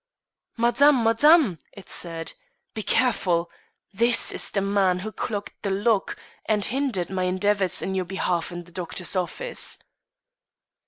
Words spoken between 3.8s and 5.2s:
This is the man who